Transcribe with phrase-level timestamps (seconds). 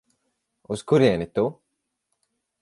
[0.75, 1.45] Uz kurieni tu?